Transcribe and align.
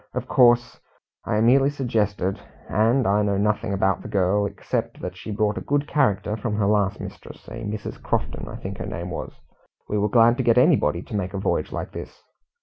"Of 0.15 0.27
course, 0.27 0.79
I 1.25 1.39
merely 1.41 1.69
suggested 1.69 2.39
and 2.67 3.05
I 3.05 3.21
know 3.21 3.37
nothing 3.37 3.71
about 3.71 4.01
the 4.01 4.07
girl, 4.07 4.47
except 4.47 4.99
that 4.99 5.15
she 5.15 5.29
brought 5.29 5.59
a 5.59 5.61
good 5.61 5.87
character 5.87 6.35
from 6.35 6.55
her 6.55 6.65
last 6.65 6.99
mistress 6.99 7.47
a 7.47 7.63
Mrs. 7.65 8.01
Crofton 8.01 8.47
I 8.47 8.55
think 8.55 8.79
the 8.79 8.87
name 8.87 9.11
was. 9.11 9.31
We 9.87 9.99
were 9.99 10.09
glad 10.09 10.37
to 10.37 10.43
get 10.43 10.57
anybody 10.57 11.03
to 11.03 11.15
make 11.15 11.35
a 11.35 11.37
voyage 11.37 11.71
like 11.71 11.91
this." 11.91 12.23